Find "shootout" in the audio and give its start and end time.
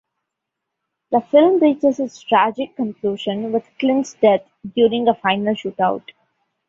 5.53-6.07